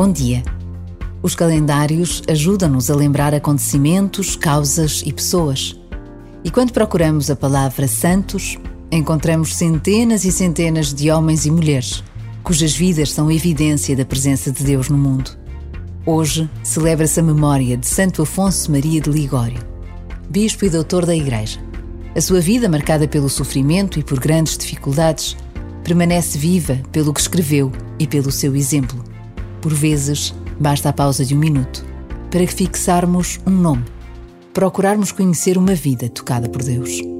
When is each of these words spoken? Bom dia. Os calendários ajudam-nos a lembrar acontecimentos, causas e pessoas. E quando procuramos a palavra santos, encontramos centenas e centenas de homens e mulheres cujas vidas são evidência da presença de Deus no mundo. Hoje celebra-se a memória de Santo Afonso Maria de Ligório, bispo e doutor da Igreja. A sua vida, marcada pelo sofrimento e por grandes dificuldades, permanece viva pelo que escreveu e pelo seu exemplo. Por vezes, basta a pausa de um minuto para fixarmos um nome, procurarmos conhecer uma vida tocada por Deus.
Bom 0.00 0.12
dia. 0.12 0.44
Os 1.20 1.34
calendários 1.34 2.22
ajudam-nos 2.30 2.88
a 2.88 2.94
lembrar 2.94 3.34
acontecimentos, 3.34 4.36
causas 4.36 5.02
e 5.04 5.12
pessoas. 5.12 5.76
E 6.44 6.52
quando 6.52 6.72
procuramos 6.72 7.28
a 7.32 7.34
palavra 7.34 7.88
santos, 7.88 8.56
encontramos 8.92 9.56
centenas 9.56 10.24
e 10.24 10.30
centenas 10.30 10.94
de 10.94 11.10
homens 11.10 11.46
e 11.46 11.50
mulheres 11.50 12.04
cujas 12.44 12.76
vidas 12.76 13.10
são 13.10 13.28
evidência 13.28 13.96
da 13.96 14.04
presença 14.04 14.52
de 14.52 14.62
Deus 14.62 14.88
no 14.88 14.96
mundo. 14.96 15.32
Hoje 16.06 16.48
celebra-se 16.62 17.18
a 17.18 17.22
memória 17.24 17.76
de 17.76 17.88
Santo 17.88 18.22
Afonso 18.22 18.70
Maria 18.70 19.00
de 19.00 19.10
Ligório, 19.10 19.58
bispo 20.30 20.64
e 20.64 20.70
doutor 20.70 21.06
da 21.06 21.16
Igreja. 21.16 21.58
A 22.14 22.20
sua 22.20 22.40
vida, 22.40 22.68
marcada 22.68 23.08
pelo 23.08 23.28
sofrimento 23.28 23.98
e 23.98 24.04
por 24.04 24.20
grandes 24.20 24.56
dificuldades, 24.56 25.36
permanece 25.82 26.38
viva 26.38 26.78
pelo 26.92 27.12
que 27.12 27.20
escreveu 27.20 27.72
e 27.98 28.06
pelo 28.06 28.30
seu 28.30 28.54
exemplo. 28.54 29.07
Por 29.60 29.74
vezes, 29.74 30.34
basta 30.58 30.88
a 30.88 30.92
pausa 30.92 31.24
de 31.24 31.34
um 31.34 31.38
minuto 31.38 31.84
para 32.30 32.46
fixarmos 32.46 33.40
um 33.46 33.50
nome, 33.50 33.84
procurarmos 34.52 35.12
conhecer 35.12 35.56
uma 35.56 35.74
vida 35.74 36.08
tocada 36.08 36.48
por 36.48 36.62
Deus. 36.62 37.17